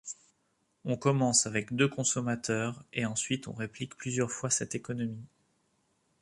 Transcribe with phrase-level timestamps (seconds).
[0.83, 5.27] On commence avec deux consommateurs et ensuite on réplique plusieurs fois cette économie.